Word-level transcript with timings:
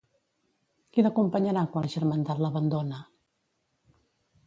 Qui 0.95 1.05
l'acompanyarà 1.05 1.65
quan 1.75 1.87
la 1.89 1.93
Germandat 1.99 2.43
l'abandona? 2.47 3.07